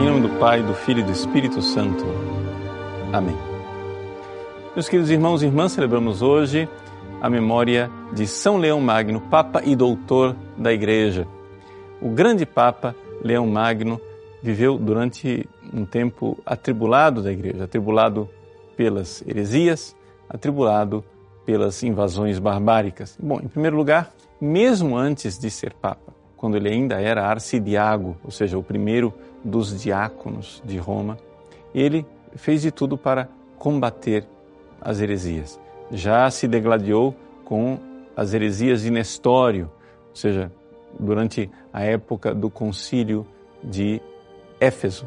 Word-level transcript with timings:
Em 0.00 0.06
nome 0.06 0.28
do 0.28 0.38
Pai, 0.38 0.62
do 0.62 0.74
Filho 0.74 1.00
e 1.00 1.02
do 1.02 1.12
Espírito 1.12 1.60
Santo. 1.62 2.04
Amém. 3.12 3.36
Meus 4.74 4.88
queridos 4.88 5.10
irmãos 5.10 5.42
e 5.42 5.46
irmãs, 5.46 5.72
celebramos 5.72 6.22
hoje 6.22 6.68
a 7.20 7.28
memória 7.28 7.90
de 8.12 8.26
São 8.26 8.56
Leão 8.56 8.80
Magno, 8.80 9.20
Papa 9.20 9.62
e 9.64 9.76
Doutor 9.76 10.36
da 10.56 10.72
Igreja. 10.72 11.26
O 12.00 12.08
grande 12.08 12.46
Papa 12.46 12.96
Leão 13.22 13.46
Magno 13.46 14.00
viveu 14.42 14.78
durante 14.78 15.48
um 15.72 15.84
tempo 15.84 16.38
atribulado 16.44 17.22
da 17.22 17.30
Igreja, 17.30 17.64
atribulado 17.64 18.28
pelas 18.76 19.22
heresias, 19.26 19.94
atribulado 20.28 21.04
pelas 21.44 21.82
invasões 21.82 22.38
barbáricas. 22.38 23.16
Bom, 23.20 23.40
em 23.40 23.48
primeiro 23.48 23.76
lugar, 23.76 24.12
mesmo 24.40 24.96
antes 24.96 25.38
de 25.38 25.50
ser 25.50 25.72
Papa, 25.74 26.12
quando 26.42 26.56
ele 26.56 26.68
ainda 26.68 27.00
era 27.00 27.24
arcidiago, 27.24 28.16
ou 28.24 28.32
seja, 28.32 28.58
o 28.58 28.64
primeiro 28.64 29.14
dos 29.44 29.80
diáconos 29.80 30.60
de 30.64 30.76
Roma, 30.76 31.16
ele 31.72 32.04
fez 32.34 32.62
de 32.62 32.72
tudo 32.72 32.98
para 32.98 33.28
combater 33.56 34.26
as 34.80 35.00
heresias. 35.00 35.60
Já 35.92 36.28
se 36.32 36.48
degladiou 36.48 37.14
com 37.44 37.78
as 38.16 38.34
heresias 38.34 38.82
de 38.82 38.90
Nestório, 38.90 39.70
ou 40.10 40.16
seja, 40.16 40.50
durante 40.98 41.48
a 41.72 41.84
época 41.84 42.34
do 42.34 42.50
concílio 42.50 43.24
de 43.62 44.02
Éfeso. 44.58 45.06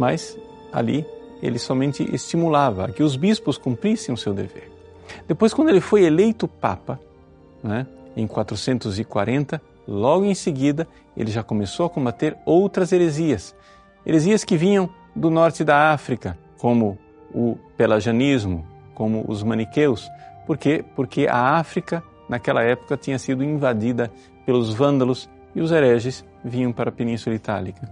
Mas 0.00 0.36
ali 0.72 1.06
ele 1.40 1.60
somente 1.60 2.02
estimulava 2.12 2.88
que 2.88 3.04
os 3.04 3.14
bispos 3.14 3.56
cumprissem 3.56 4.12
o 4.12 4.18
seu 4.18 4.34
dever. 4.34 4.68
Depois, 5.28 5.54
quando 5.54 5.68
ele 5.68 5.80
foi 5.80 6.02
eleito 6.02 6.48
Papa, 6.48 6.98
né, 7.62 7.86
em 8.16 8.26
440, 8.26 9.62
logo 9.90 10.24
em 10.24 10.34
seguida, 10.34 10.86
ele 11.16 11.32
já 11.32 11.42
começou 11.42 11.84
a 11.84 11.90
combater 11.90 12.36
outras 12.46 12.92
heresias. 12.92 13.54
Heresias 14.06 14.44
que 14.44 14.56
vinham 14.56 14.88
do 15.14 15.28
norte 15.30 15.64
da 15.64 15.92
África, 15.92 16.38
como 16.58 16.96
o 17.34 17.58
pelagianismo, 17.76 18.64
como 18.94 19.24
os 19.26 19.42
maniqueus. 19.42 20.08
Por 20.46 20.56
quê? 20.56 20.84
Porque 20.94 21.26
a 21.28 21.58
África, 21.58 22.02
naquela 22.28 22.62
época, 22.62 22.96
tinha 22.96 23.18
sido 23.18 23.42
invadida 23.42 24.10
pelos 24.46 24.72
vândalos 24.72 25.28
e 25.54 25.60
os 25.60 25.72
hereges 25.72 26.24
vinham 26.44 26.72
para 26.72 26.90
a 26.90 26.92
Península 26.92 27.34
Itálica. 27.34 27.90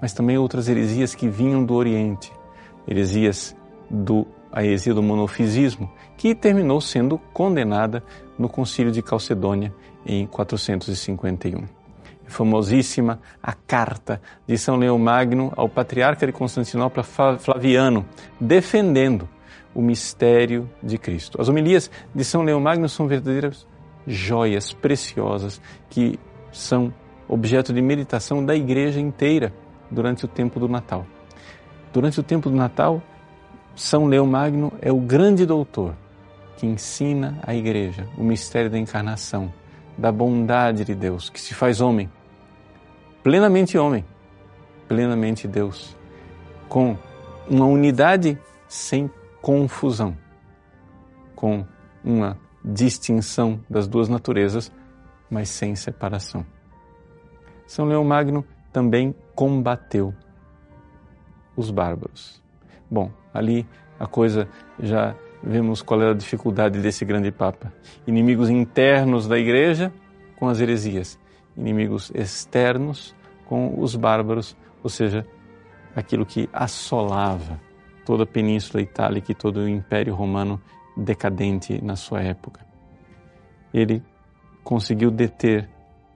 Mas 0.00 0.12
também 0.12 0.38
outras 0.38 0.68
heresias 0.68 1.14
que 1.14 1.28
vinham 1.28 1.64
do 1.64 1.74
Oriente, 1.74 2.32
heresias 2.86 3.56
do 3.90 4.26
a 4.52 4.64
heresia 4.64 4.92
do 4.92 5.02
monofisismo, 5.02 5.90
que 6.16 6.34
terminou 6.34 6.80
sendo 6.80 7.18
condenada 7.32 8.02
no 8.40 8.48
Concílio 8.48 8.90
de 8.90 9.02
Calcedônia 9.02 9.72
em 10.04 10.26
451. 10.26 11.64
Famosíssima 12.26 13.20
a 13.42 13.52
carta 13.52 14.22
de 14.46 14.56
São 14.56 14.76
Leão 14.76 14.98
Magno 14.98 15.52
ao 15.54 15.68
patriarca 15.68 16.26
de 16.26 16.32
Constantinopla 16.32 17.02
Flaviano, 17.02 18.06
defendendo 18.40 19.28
o 19.74 19.82
mistério 19.82 20.70
de 20.82 20.96
Cristo. 20.96 21.38
As 21.38 21.48
homilias 21.48 21.90
de 22.14 22.24
São 22.24 22.42
Leão 22.42 22.60
Magno 22.60 22.88
são 22.88 23.06
verdadeiras 23.06 23.66
joias 24.06 24.72
preciosas 24.72 25.60
que 25.90 26.18
são 26.50 26.94
objeto 27.28 27.74
de 27.74 27.82
meditação 27.82 28.42
da 28.44 28.56
igreja 28.56 29.00
inteira 29.00 29.52
durante 29.90 30.24
o 30.24 30.28
tempo 30.28 30.58
do 30.58 30.66
Natal. 30.66 31.04
Durante 31.92 32.18
o 32.18 32.22
tempo 32.22 32.48
do 32.48 32.56
Natal, 32.56 33.02
São 33.76 34.06
Leão 34.06 34.26
Magno 34.26 34.72
é 34.80 34.90
o 34.90 34.98
grande 34.98 35.44
doutor 35.44 35.94
que 36.60 36.66
ensina 36.66 37.38
à 37.42 37.54
igreja 37.54 38.06
o 38.18 38.22
mistério 38.22 38.68
da 38.68 38.78
encarnação, 38.78 39.50
da 39.96 40.12
bondade 40.12 40.84
de 40.84 40.94
Deus, 40.94 41.30
que 41.30 41.40
se 41.40 41.54
faz 41.54 41.80
homem, 41.80 42.10
plenamente 43.22 43.78
homem, 43.78 44.04
plenamente 44.86 45.48
Deus, 45.48 45.96
com 46.68 46.98
uma 47.48 47.64
unidade 47.64 48.38
sem 48.68 49.10
confusão, 49.40 50.14
com 51.34 51.64
uma 52.04 52.36
distinção 52.62 53.58
das 53.68 53.88
duas 53.88 54.10
naturezas, 54.10 54.70
mas 55.30 55.48
sem 55.48 55.74
separação. 55.74 56.44
São 57.66 57.86
Leão 57.86 58.04
Magno 58.04 58.44
também 58.70 59.14
combateu 59.34 60.14
os 61.56 61.70
bárbaros. 61.70 62.42
Bom, 62.90 63.10
ali 63.32 63.66
a 63.98 64.06
coisa 64.06 64.46
já 64.78 65.16
vemos 65.42 65.82
qual 65.82 66.02
era 66.02 66.10
a 66.12 66.16
dificuldade 66.16 66.80
desse 66.80 67.04
grande 67.04 67.30
Papa. 67.30 67.72
Inimigos 68.06 68.50
internos 68.50 69.26
da 69.26 69.38
Igreja 69.38 69.92
com 70.36 70.48
as 70.48 70.60
heresias, 70.60 71.18
inimigos 71.56 72.10
externos 72.14 73.14
com 73.46 73.80
os 73.80 73.94
bárbaros, 73.96 74.56
ou 74.82 74.88
seja, 74.88 75.26
aquilo 75.94 76.24
que 76.24 76.48
assolava 76.52 77.60
toda 78.04 78.24
a 78.24 78.26
Península 78.26 78.82
Itálica 78.82 79.32
e 79.32 79.34
todo 79.34 79.58
o 79.58 79.68
Império 79.68 80.14
Romano 80.14 80.60
decadente 80.96 81.82
na 81.84 81.96
sua 81.96 82.22
época. 82.22 82.64
Ele 83.72 84.02
conseguiu 84.64 85.10
deter 85.10 85.68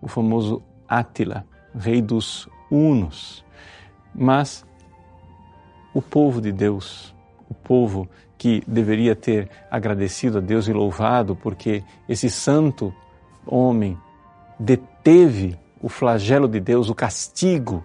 o 0.00 0.08
famoso 0.08 0.62
Átila, 0.88 1.46
rei 1.74 2.02
dos 2.02 2.48
Hunos, 2.70 3.44
mas 4.14 4.66
o 5.94 6.00
povo 6.00 6.40
de 6.40 6.52
Deus, 6.52 7.14
povo 7.70 8.08
que 8.36 8.64
deveria 8.66 9.14
ter 9.14 9.48
agradecido 9.70 10.38
a 10.38 10.40
Deus 10.40 10.66
e 10.66 10.72
louvado 10.72 11.36
porque 11.36 11.84
esse 12.08 12.28
santo 12.28 12.92
homem 13.46 13.96
deteve 14.58 15.56
o 15.80 15.88
flagelo 15.88 16.48
de 16.48 16.58
Deus, 16.58 16.90
o 16.90 16.96
castigo 16.96 17.84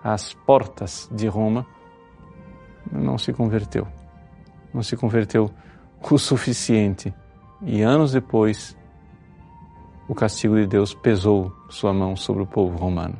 às 0.00 0.32
portas 0.32 1.10
de 1.10 1.26
Roma, 1.26 1.66
não 2.92 3.18
se 3.18 3.32
converteu. 3.32 3.84
Não 4.72 4.80
se 4.80 4.96
converteu 4.96 5.50
o 6.08 6.16
suficiente. 6.16 7.12
E 7.62 7.82
anos 7.82 8.12
depois, 8.12 8.76
o 10.08 10.14
castigo 10.14 10.54
de 10.54 10.68
Deus 10.68 10.94
pesou 10.94 11.52
sua 11.68 11.92
mão 11.92 12.14
sobre 12.14 12.44
o 12.44 12.46
povo 12.46 12.78
romano. 12.78 13.16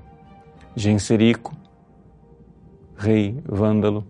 Genserico, 0.76 1.52
rei 2.96 3.42
vândalo, 3.44 4.06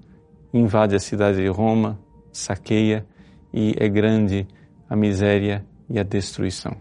invade 0.55 0.95
a 0.95 1.01
cidade 1.01 1.39
de 1.39 1.49
Roma, 1.49 1.99
saqueia 2.33 3.05
e 3.53 3.75
é 3.77 3.89
grande 3.89 4.47
a 4.89 4.95
miséria 4.95 5.67
e 5.91 5.99
a 5.99 6.05
destruição. 6.05 6.77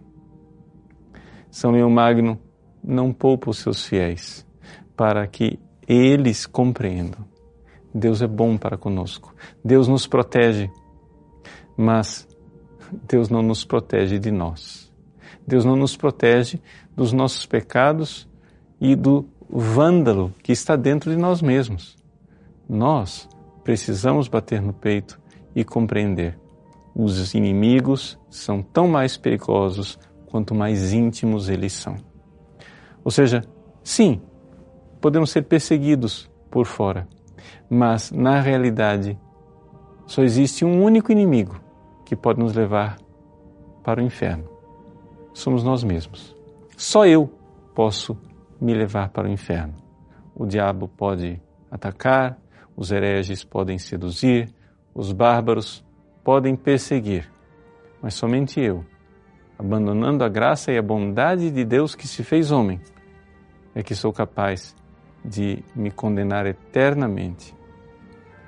São 1.50 1.72
Leão 1.72 1.90
Magno 1.90 2.40
não 2.84 3.12
poupa 3.12 3.50
os 3.50 3.58
seus 3.58 3.86
fiéis 3.86 4.46
para 4.96 5.26
que 5.28 5.60
eles 5.88 6.46
compreendam. 6.46 7.26
Deus 7.94 8.22
é 8.22 8.28
bom 8.28 8.58
para 8.58 8.78
conosco. 8.78 9.34
Deus 9.64 9.88
nos 9.88 10.08
protege, 10.08 10.70
mas 11.76 12.28
Deus 13.08 13.30
não 13.30 13.42
nos 13.42 13.66
protege 13.66 14.20
de 14.20 14.32
nós. 14.32 14.92
Deus 15.46 15.66
não 15.66 15.76
nos 15.76 15.98
protege 15.98 16.60
dos 16.96 17.12
nossos 17.12 17.46
pecados 17.46 18.28
e 18.80 18.96
do 18.96 19.28
vândalo 19.50 20.34
que 20.42 20.52
está 20.52 20.76
dentro 20.76 21.12
de 21.12 21.18
nós 21.18 21.42
mesmos. 21.42 21.98
Nós 22.68 23.28
precisamos 23.64 24.28
bater 24.28 24.62
no 24.62 24.74
peito 24.74 25.20
e 25.56 25.64
compreender. 25.64 26.40
Os 26.96 27.34
inimigos 27.34 28.20
são 28.30 28.62
tão 28.62 28.88
mais 28.88 29.18
perigosos 29.18 29.98
quanto 30.28 30.54
mais 30.54 30.94
íntimos 30.94 31.50
eles 31.50 31.74
são. 31.74 31.96
Ou 33.04 33.12
seja, 33.12 33.44
sim, 33.84 34.22
podemos 35.02 35.32
ser 35.32 35.44
perseguidos 35.44 36.30
por 36.50 36.66
fora, 36.66 37.08
mas 37.70 38.12
na 38.12 38.40
realidade 38.40 39.20
só 40.06 40.22
existe 40.24 40.64
um 40.64 40.84
único 40.84 41.12
inimigo 41.12 41.60
que 42.06 42.16
pode 42.16 42.40
nos 42.40 42.54
levar 42.54 42.98
para 43.84 44.02
o 44.02 44.04
inferno. 44.04 44.50
Somos 45.34 45.64
nós 45.64 45.84
mesmos. 45.84 46.36
Só 46.78 47.06
eu 47.06 47.28
posso 47.74 48.18
me 48.62 48.74
levar 48.74 49.10
para 49.10 49.28
o 49.28 49.32
inferno. 49.32 49.74
O 50.36 50.46
diabo 50.46 50.88
pode 50.88 51.42
atacar, 51.70 52.38
os 52.76 52.92
hereges 52.92 53.44
podem 53.44 53.78
seduzir, 53.78 54.54
os 54.94 55.12
bárbaros 55.12 55.84
podem 56.24 56.56
perseguir, 56.56 57.32
mas 58.02 58.14
somente 58.14 58.60
eu, 58.60 58.86
abandonando 59.58 60.24
a 60.24 60.30
graça 60.30 60.72
e 60.72 60.78
a 60.78 60.82
bondade 60.82 61.52
de 61.52 61.64
Deus 61.64 61.96
que 61.96 62.08
se 62.08 62.24
fez 62.24 62.52
homem, 62.52 62.80
é 63.76 63.82
que 63.82 63.96
sou 63.96 64.12
capaz 64.12 64.76
de 65.24 65.64
me 65.76 65.90
condenar 65.90 66.46
eternamente 66.46 67.56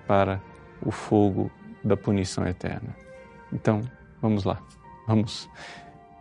para 0.06 0.42
o 0.81 0.92
fogo 0.92 1.50
da 1.83 1.95
punição 1.95 2.45
eterna. 2.45 2.95
Então, 3.51 3.81
vamos 4.21 4.44
lá, 4.44 4.62
vamos 5.07 5.50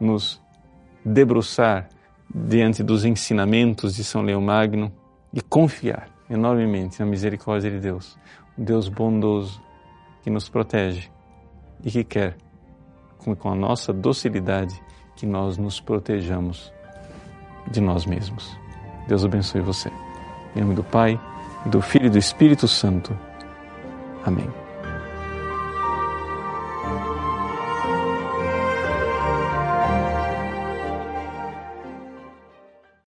nos 0.01 0.41
debruçar 1.05 1.89
diante 2.33 2.83
dos 2.83 3.05
ensinamentos 3.05 3.95
de 3.95 4.05
São 4.05 4.23
Leão 4.23 4.41
Magno 4.41 4.93
e 5.33 5.41
confiar 5.41 6.14
enormemente 6.29 7.01
na 7.01 7.07
misericórdia 7.07 7.71
de 7.71 7.81
Deus, 7.81 8.19
um 8.59 8.65
Deus 8.65 8.89
bondoso, 8.89 9.63
que 10.23 10.31
nos 10.31 10.49
protege 10.49 11.11
e 11.83 11.91
que 11.91 12.05
quer, 12.05 12.37
com 13.19 13.51
a 13.51 13.55
nossa 13.55 13.93
docilidade, 13.93 14.81
que 15.17 15.27
nós 15.27 15.57
nos 15.57 15.81
protejamos 15.81 16.73
de 17.71 17.81
nós 17.81 18.07
mesmos. 18.07 18.57
Deus 19.07 19.25
abençoe 19.25 19.61
você. 19.61 19.91
Em 20.57 20.61
nome 20.61 20.75
do 20.75 20.85
Pai, 20.85 21.21
do 21.67 21.81
Filho 21.81 22.07
e 22.07 22.11
do 22.11 22.19
Espírito 22.19 22.67
Santo. 22.69 23.17
Amém. 24.25 24.64